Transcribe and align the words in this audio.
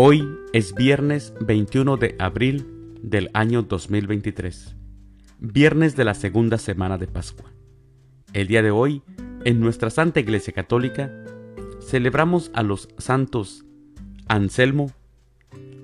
Hoy 0.00 0.38
es 0.52 0.76
viernes 0.76 1.34
21 1.40 1.96
de 1.96 2.14
abril 2.20 2.94
del 3.02 3.30
año 3.34 3.62
2023, 3.62 4.76
viernes 5.40 5.96
de 5.96 6.04
la 6.04 6.14
segunda 6.14 6.56
semana 6.58 6.98
de 6.98 7.08
Pascua. 7.08 7.50
El 8.32 8.46
día 8.46 8.62
de 8.62 8.70
hoy, 8.70 9.02
en 9.44 9.58
nuestra 9.58 9.90
Santa 9.90 10.20
Iglesia 10.20 10.52
Católica, 10.52 11.10
celebramos 11.80 12.52
a 12.54 12.62
los 12.62 12.88
santos 12.98 13.64
Anselmo, 14.28 14.92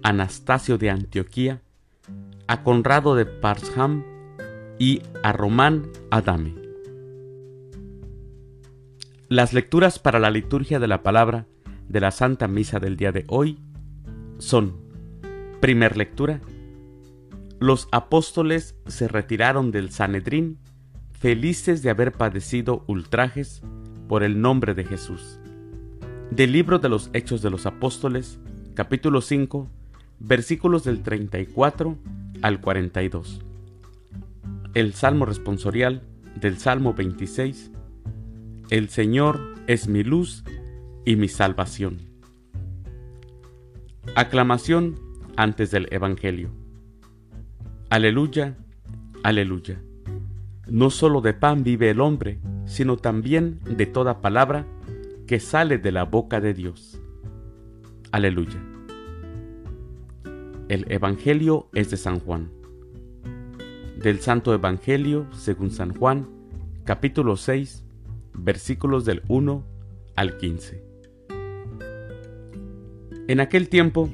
Anastasio 0.04 0.78
de 0.78 0.90
Antioquía, 0.90 1.60
a 2.46 2.62
Conrado 2.62 3.16
de 3.16 3.26
Parsham 3.26 4.04
y 4.78 5.02
a 5.24 5.32
Román 5.32 5.88
Adame. 6.12 6.54
Las 9.26 9.52
lecturas 9.52 9.98
para 9.98 10.20
la 10.20 10.30
liturgia 10.30 10.78
de 10.78 10.86
la 10.86 11.02
palabra 11.02 11.48
de 11.88 11.98
la 11.98 12.12
Santa 12.12 12.46
Misa 12.46 12.78
del 12.78 12.96
día 12.96 13.10
de 13.10 13.24
hoy 13.26 13.58
son, 14.44 14.74
primer 15.60 15.96
lectura, 15.96 16.40
los 17.60 17.88
apóstoles 17.92 18.76
se 18.86 19.08
retiraron 19.08 19.70
del 19.70 19.90
Sanedrín 19.90 20.58
felices 21.18 21.82
de 21.82 21.88
haber 21.88 22.12
padecido 22.12 22.84
ultrajes 22.86 23.62
por 24.06 24.22
el 24.22 24.42
nombre 24.42 24.74
de 24.74 24.84
Jesús. 24.84 25.40
Del 26.30 26.52
libro 26.52 26.78
de 26.78 26.90
los 26.90 27.08
Hechos 27.14 27.40
de 27.40 27.48
los 27.48 27.64
Apóstoles, 27.64 28.38
capítulo 28.74 29.22
5, 29.22 29.70
versículos 30.20 30.84
del 30.84 31.02
34 31.02 31.96
al 32.42 32.60
42. 32.60 33.40
El 34.74 34.92
Salmo 34.92 35.24
responsorial 35.24 36.02
del 36.38 36.58
Salmo 36.58 36.92
26. 36.92 37.70
El 38.68 38.90
Señor 38.90 39.54
es 39.66 39.88
mi 39.88 40.02
luz 40.02 40.44
y 41.06 41.16
mi 41.16 41.28
salvación. 41.28 42.13
Aclamación 44.16 45.00
antes 45.36 45.72
del 45.72 45.88
Evangelio. 45.90 46.50
Aleluya, 47.90 48.56
aleluya. 49.24 49.82
No 50.68 50.90
solo 50.90 51.20
de 51.20 51.34
pan 51.34 51.64
vive 51.64 51.90
el 51.90 52.00
hombre, 52.00 52.38
sino 52.64 52.96
también 52.96 53.58
de 53.64 53.86
toda 53.86 54.20
palabra 54.20 54.66
que 55.26 55.40
sale 55.40 55.78
de 55.78 55.90
la 55.90 56.04
boca 56.04 56.40
de 56.40 56.54
Dios. 56.54 57.02
Aleluya. 58.12 58.62
El 60.68 60.86
Evangelio 60.92 61.68
es 61.72 61.90
de 61.90 61.96
San 61.96 62.20
Juan. 62.20 62.52
Del 64.00 64.20
Santo 64.20 64.54
Evangelio 64.54 65.26
según 65.32 65.72
San 65.72 65.92
Juan, 65.92 66.28
capítulo 66.84 67.36
6, 67.36 67.84
versículos 68.32 69.04
del 69.04 69.22
1 69.26 69.64
al 70.14 70.36
15. 70.36 70.93
En 73.26 73.40
aquel 73.40 73.70
tiempo, 73.70 74.10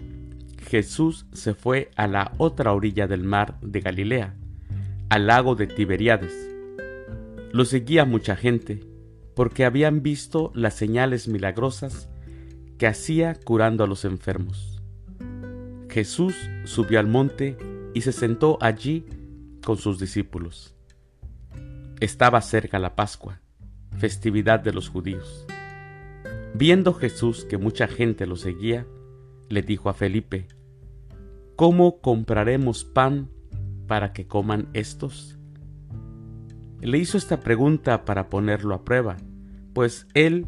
Jesús 0.69 1.27
se 1.33 1.55
fue 1.55 1.91
a 1.97 2.07
la 2.07 2.33
otra 2.39 2.73
orilla 2.73 3.09
del 3.09 3.25
mar 3.25 3.59
de 3.61 3.81
Galilea, 3.81 4.37
al 5.09 5.27
lago 5.27 5.57
de 5.57 5.67
Tiberíades. 5.67 6.33
Lo 7.53 7.65
seguía 7.65 8.05
mucha 8.05 8.37
gente, 8.37 8.87
porque 9.35 9.65
habían 9.65 10.03
visto 10.03 10.53
las 10.55 10.75
señales 10.75 11.27
milagrosas 11.27 12.09
que 12.79 12.87
hacía 12.87 13.35
curando 13.35 13.83
a 13.83 13.89
los 13.89 14.05
enfermos. 14.05 14.81
Jesús 15.89 16.37
subió 16.63 17.01
al 17.01 17.09
monte 17.09 17.57
y 17.95 18.03
se 18.03 18.13
sentó 18.13 18.59
allí 18.61 19.07
con 19.65 19.77
sus 19.77 19.99
discípulos. 19.99 20.77
Estaba 21.99 22.41
cerca 22.43 22.79
la 22.79 22.95
Pascua, 22.95 23.41
festividad 23.99 24.61
de 24.61 24.73
los 24.73 24.89
judíos. 24.89 25.47
Viendo 26.55 26.95
Jesús 26.95 27.45
que 27.45 27.59
mucha 27.59 27.89
gente 27.89 28.25
lo 28.27 28.37
seguía, 28.37 28.87
le 29.51 29.63
dijo 29.63 29.91
a 29.91 29.95
Felipe, 29.95 30.47
¿Cómo 31.57 32.01
compraremos 32.01 32.85
pan 32.85 33.29
para 33.87 34.15
que 34.15 34.27
coman 34.27 34.69
estos? 34.73 35.37
Le 36.81 36.97
hizo 36.97 37.19
esta 37.19 37.41
pregunta 37.41 38.07
para 38.07 38.31
ponerlo 38.31 38.75
a 38.75 38.85
prueba, 38.85 39.19
pues 39.75 40.07
él 40.15 40.47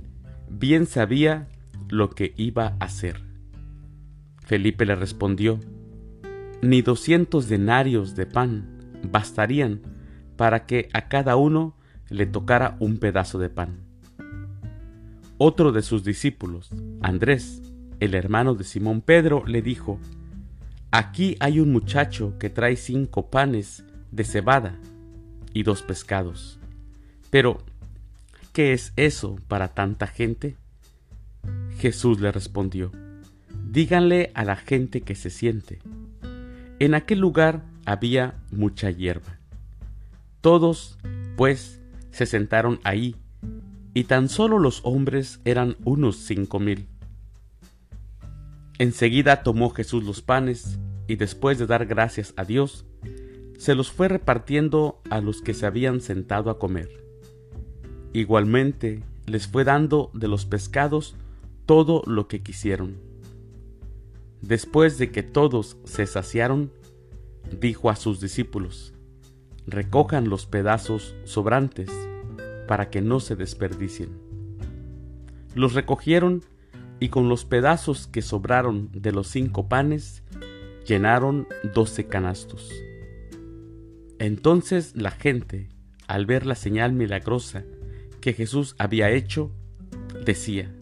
bien 0.48 0.86
sabía 0.86 1.48
lo 1.90 2.08
que 2.08 2.32
iba 2.38 2.76
a 2.80 2.86
hacer. 2.86 3.20
Felipe 4.38 4.86
le 4.86 4.94
respondió, 4.94 5.58
Ni 6.62 6.80
doscientos 6.80 7.48
denarios 7.48 8.16
de 8.16 8.24
pan 8.24 8.78
bastarían 9.10 9.82
para 10.36 10.64
que 10.64 10.88
a 10.94 11.08
cada 11.08 11.36
uno 11.36 11.76
le 12.08 12.24
tocara 12.24 12.76
un 12.78 12.98
pedazo 12.98 13.38
de 13.38 13.50
pan. 13.50 13.80
Otro 15.38 15.72
de 15.72 15.82
sus 15.82 16.04
discípulos, 16.04 16.70
Andrés, 17.02 17.71
el 18.02 18.14
hermano 18.14 18.56
de 18.56 18.64
Simón 18.64 19.00
Pedro, 19.00 19.44
le 19.46 19.62
dijo, 19.62 20.00
Aquí 20.90 21.36
hay 21.38 21.60
un 21.60 21.70
muchacho 21.70 22.36
que 22.36 22.50
trae 22.50 22.74
cinco 22.74 23.30
panes 23.30 23.84
de 24.10 24.24
cebada 24.24 24.76
y 25.54 25.62
dos 25.62 25.82
pescados. 25.82 26.58
Pero, 27.30 27.62
¿qué 28.52 28.72
es 28.72 28.92
eso 28.96 29.36
para 29.46 29.68
tanta 29.68 30.08
gente? 30.08 30.56
Jesús 31.78 32.20
le 32.20 32.32
respondió, 32.32 32.90
Díganle 33.70 34.32
a 34.34 34.44
la 34.44 34.56
gente 34.56 35.02
que 35.02 35.14
se 35.14 35.30
siente. 35.30 35.78
En 36.80 36.94
aquel 36.94 37.20
lugar 37.20 37.62
había 37.86 38.34
mucha 38.50 38.90
hierba. 38.90 39.38
Todos, 40.40 40.98
pues, 41.36 41.80
se 42.10 42.26
sentaron 42.26 42.80
ahí, 42.82 43.14
y 43.94 44.04
tan 44.04 44.28
solo 44.28 44.58
los 44.58 44.80
hombres 44.82 45.40
eran 45.44 45.76
unos 45.84 46.16
cinco 46.16 46.58
mil. 46.58 46.88
Enseguida 48.78 49.42
tomó 49.42 49.70
Jesús 49.70 50.04
los 50.04 50.22
panes 50.22 50.78
y 51.06 51.16
después 51.16 51.58
de 51.58 51.66
dar 51.66 51.86
gracias 51.86 52.32
a 52.36 52.44
Dios, 52.44 52.86
se 53.58 53.74
los 53.74 53.92
fue 53.92 54.08
repartiendo 54.08 55.00
a 55.10 55.20
los 55.20 55.40
que 55.42 55.54
se 55.54 55.66
habían 55.66 56.00
sentado 56.00 56.50
a 56.50 56.58
comer. 56.58 56.88
Igualmente 58.12 59.02
les 59.26 59.46
fue 59.46 59.64
dando 59.64 60.10
de 60.14 60.28
los 60.28 60.46
pescados 60.46 61.14
todo 61.66 62.02
lo 62.06 62.28
que 62.28 62.42
quisieron. 62.42 62.96
Después 64.40 64.98
de 64.98 65.12
que 65.12 65.22
todos 65.22 65.76
se 65.84 66.06
saciaron, 66.06 66.72
dijo 67.60 67.90
a 67.90 67.96
sus 67.96 68.20
discípulos, 68.20 68.92
recojan 69.66 70.28
los 70.28 70.46
pedazos 70.46 71.14
sobrantes 71.24 71.90
para 72.66 72.90
que 72.90 73.00
no 73.00 73.20
se 73.20 73.36
desperdicien. 73.36 74.10
Los 75.54 75.74
recogieron 75.74 76.42
y 77.02 77.08
con 77.08 77.28
los 77.28 77.44
pedazos 77.44 78.06
que 78.06 78.22
sobraron 78.22 78.88
de 78.92 79.10
los 79.10 79.26
cinco 79.26 79.68
panes, 79.68 80.22
llenaron 80.86 81.48
doce 81.74 82.06
canastos. 82.06 82.70
Entonces 84.20 84.94
la 84.94 85.10
gente, 85.10 85.68
al 86.06 86.26
ver 86.26 86.46
la 86.46 86.54
señal 86.54 86.92
milagrosa 86.92 87.64
que 88.20 88.34
Jesús 88.34 88.76
había 88.78 89.10
hecho, 89.10 89.50
decía, 90.24 90.72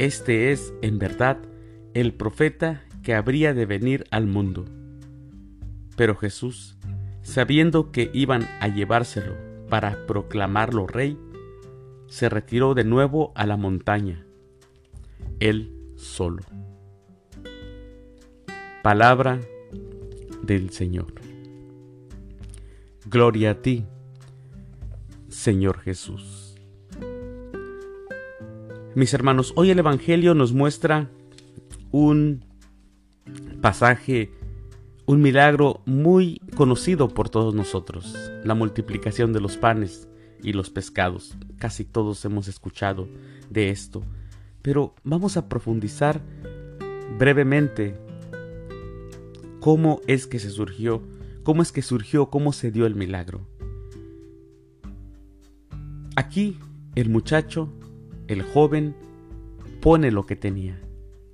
Este 0.00 0.50
es, 0.50 0.74
en 0.82 0.98
verdad, 0.98 1.38
el 1.94 2.14
profeta 2.14 2.82
que 3.04 3.14
habría 3.14 3.54
de 3.54 3.64
venir 3.64 4.06
al 4.10 4.26
mundo. 4.26 4.64
Pero 5.96 6.16
Jesús, 6.16 6.78
sabiendo 7.22 7.92
que 7.92 8.10
iban 8.12 8.42
a 8.58 8.66
llevárselo 8.66 9.36
para 9.68 10.04
proclamarlo 10.08 10.88
rey, 10.88 11.16
se 12.08 12.28
retiró 12.28 12.74
de 12.74 12.82
nuevo 12.82 13.30
a 13.36 13.46
la 13.46 13.56
montaña 13.56 14.26
él 15.48 15.72
solo. 15.96 16.42
Palabra 18.82 19.40
del 20.42 20.70
Señor. 20.70 21.12
Gloria 23.06 23.50
a 23.50 23.54
ti, 23.62 23.84
Señor 25.28 25.80
Jesús. 25.80 26.54
Mis 28.94 29.14
hermanos, 29.14 29.52
hoy 29.56 29.70
el 29.70 29.78
Evangelio 29.78 30.34
nos 30.34 30.52
muestra 30.52 31.10
un 31.90 32.44
pasaje, 33.60 34.30
un 35.06 35.22
milagro 35.22 35.82
muy 35.86 36.40
conocido 36.54 37.08
por 37.08 37.30
todos 37.30 37.54
nosotros, 37.54 38.14
la 38.44 38.54
multiplicación 38.54 39.32
de 39.32 39.40
los 39.40 39.56
panes 39.56 40.08
y 40.42 40.52
los 40.52 40.70
pescados. 40.70 41.36
Casi 41.58 41.84
todos 41.84 42.24
hemos 42.24 42.48
escuchado 42.48 43.08
de 43.50 43.70
esto 43.70 44.02
pero 44.62 44.94
vamos 45.04 45.36
a 45.36 45.48
profundizar 45.48 46.20
brevemente 47.18 47.94
cómo 49.60 50.00
es 50.06 50.26
que 50.26 50.38
se 50.38 50.50
surgió, 50.50 51.02
cómo 51.42 51.62
es 51.62 51.72
que 51.72 51.82
surgió, 51.82 52.30
cómo 52.30 52.52
se 52.52 52.70
dio 52.70 52.86
el 52.86 52.94
milagro. 52.94 53.46
Aquí 56.16 56.58
el 56.94 57.10
muchacho, 57.10 57.72
el 58.28 58.42
joven, 58.42 58.94
pone 59.80 60.10
lo 60.10 60.26
que 60.26 60.36
tenía. 60.36 60.80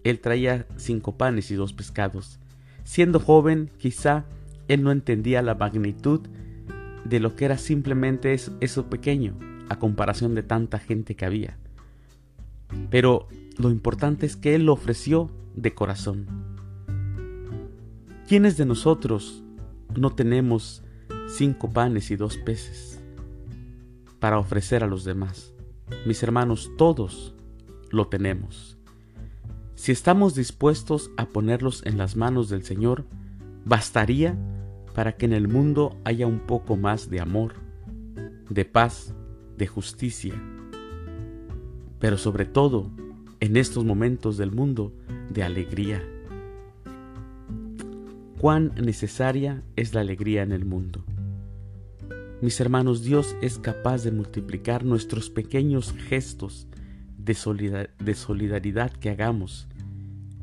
Él 0.04 0.20
traía 0.20 0.66
cinco 0.76 1.16
panes 1.16 1.50
y 1.50 1.54
dos 1.54 1.72
pescados. 1.72 2.38
Siendo 2.84 3.20
joven, 3.20 3.70
quizá 3.78 4.24
él 4.68 4.82
no 4.82 4.92
entendía 4.92 5.42
la 5.42 5.54
magnitud 5.54 6.20
de 7.04 7.20
lo 7.20 7.34
que 7.34 7.46
era 7.46 7.58
simplemente 7.58 8.32
eso, 8.32 8.90
pequeño 8.90 9.38
a 9.68 9.78
comparación 9.78 10.34
de 10.34 10.42
tanta 10.42 10.78
gente 10.78 11.14
que 11.14 11.24
había. 11.24 11.58
Pero 12.90 13.28
lo 13.56 13.70
importante 13.70 14.26
es 14.26 14.36
que 14.36 14.54
Él 14.54 14.66
lo 14.66 14.72
ofreció 14.72 15.30
de 15.54 15.74
corazón. 15.74 16.26
¿Quiénes 18.28 18.56
de 18.56 18.66
nosotros 18.66 19.42
no 19.96 20.10
tenemos 20.10 20.82
cinco 21.28 21.70
panes 21.70 22.10
y 22.10 22.16
dos 22.16 22.36
peces 22.36 23.00
para 24.20 24.38
ofrecer 24.38 24.84
a 24.84 24.86
los 24.86 25.04
demás? 25.04 25.54
Mis 26.06 26.22
hermanos, 26.22 26.70
todos 26.76 27.34
lo 27.90 28.08
tenemos. 28.08 28.76
Si 29.74 29.92
estamos 29.92 30.34
dispuestos 30.34 31.10
a 31.16 31.26
ponerlos 31.26 31.86
en 31.86 31.98
las 31.98 32.16
manos 32.16 32.48
del 32.48 32.64
Señor, 32.64 33.06
bastaría 33.64 34.36
para 34.94 35.16
que 35.16 35.26
en 35.26 35.32
el 35.32 35.48
mundo 35.48 35.96
haya 36.04 36.26
un 36.26 36.40
poco 36.40 36.76
más 36.76 37.08
de 37.08 37.20
amor, 37.20 37.54
de 38.50 38.64
paz, 38.64 39.14
de 39.56 39.66
justicia, 39.66 40.34
pero 41.98 42.18
sobre 42.18 42.44
todo 42.44 42.90
en 43.40 43.56
estos 43.56 43.84
momentos 43.84 44.36
del 44.36 44.52
mundo 44.52 44.92
de 45.30 45.42
alegría. 45.42 46.02
Cuán 48.38 48.72
necesaria 48.76 49.62
es 49.76 49.94
la 49.94 50.00
alegría 50.00 50.42
en 50.42 50.52
el 50.52 50.64
mundo. 50.64 51.04
Mis 52.40 52.60
hermanos, 52.60 53.02
Dios 53.02 53.34
es 53.42 53.58
capaz 53.58 54.04
de 54.04 54.12
multiplicar 54.12 54.84
nuestros 54.84 55.28
pequeños 55.28 55.92
gestos 55.92 56.68
de, 57.18 57.34
solidaridad 58.14 58.92
que 58.92 59.10
hagamos 59.10 59.66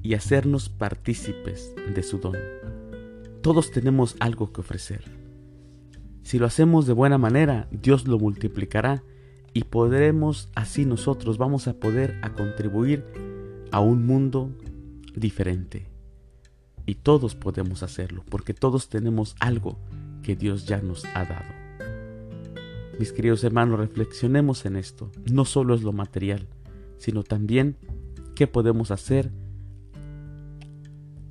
y 0.03 0.13
hacernos 0.13 0.69
partícipes 0.69 1.73
de 1.93 2.03
su 2.03 2.19
don. 2.19 2.35
Todos 3.41 3.71
tenemos 3.71 4.15
algo 4.19 4.51
que 4.51 4.61
ofrecer. 4.61 5.03
Si 6.23 6.37
lo 6.37 6.45
hacemos 6.45 6.85
de 6.85 6.93
buena 6.93 7.17
manera, 7.17 7.67
Dios 7.71 8.07
lo 8.07 8.19
multiplicará 8.19 9.03
y 9.55 9.63
podremos 9.63 10.49
así 10.53 10.85
nosotros 10.85 11.37
vamos 11.37 11.69
a 11.69 11.75
poder 11.75 12.19
a 12.21 12.33
contribuir 12.33 13.05
a 13.71 13.79
un 13.79 14.05
mundo 14.05 14.51
diferente. 15.15 15.87
Y 16.85 16.95
todos 16.95 17.35
podemos 17.35 17.81
hacerlo 17.81 18.25
porque 18.29 18.53
todos 18.53 18.89
tenemos 18.89 19.33
algo 19.39 19.79
que 20.23 20.35
Dios 20.35 20.65
ya 20.65 20.81
nos 20.81 21.05
ha 21.05 21.23
dado. 21.23 21.53
Mis 22.99 23.13
queridos 23.13 23.45
hermanos, 23.45 23.79
reflexionemos 23.79 24.65
en 24.65 24.75
esto. 24.75 25.09
No 25.31 25.45
solo 25.45 25.73
es 25.73 25.83
lo 25.83 25.93
material, 25.93 26.49
sino 26.97 27.23
también 27.23 27.77
qué 28.35 28.47
podemos 28.47 28.91
hacer 28.91 29.31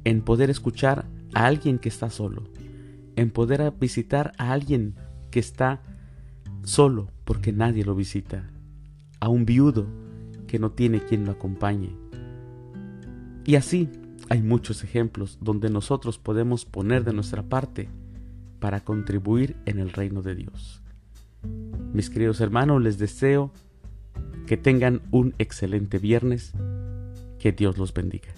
en 0.05 0.23
poder 0.23 0.49
escuchar 0.49 1.05
a 1.35 1.45
alguien 1.45 1.79
que 1.79 1.91
está 1.91 2.09
solo, 2.09 2.45
en 3.17 3.31
poder 3.31 3.71
visitar 3.79 4.33
a 4.39 4.53
alguien 4.53 4.95
que 5.31 5.41
está 5.41 5.83
solo 6.65 7.11
porque 7.25 7.53
nadie 7.53 7.85
lo 7.85 7.95
visita, 7.95 8.51
a 9.21 9.29
un 9.29 9.45
viudo 9.45 9.87
que 10.47 10.59
no 10.59 10.73
tiene 10.73 11.01
quien 11.01 11.25
lo 11.25 11.33
acompañe. 11.33 11.97
Y 13.45 13.57
así 13.57 13.89
hay 14.29 14.43
muchos 14.43 14.85
ejemplos 14.85 15.39
donde 15.41 15.71
nosotros 15.71 16.19
podemos 16.19 16.65
poner 16.65 17.05
de 17.05 17.13
nuestra 17.13 17.43
parte 17.43 17.89
para 18.59 18.81
contribuir 18.81 19.57
en 19.67 19.79
el 19.79 19.93
reino 19.93 20.23
de 20.23 20.35
Dios. 20.35 20.83
Mis 21.93 22.11
queridos 22.11 22.41
hermanos, 22.41 22.83
les 22.83 22.99
deseo 22.99 23.53
que 24.47 24.57
tengan 24.57 25.03
un 25.11 25.35
excelente 25.39 25.99
viernes. 25.99 26.53
Que 27.39 27.53
Dios 27.53 27.77
los 27.77 27.93
bendiga. 27.93 28.33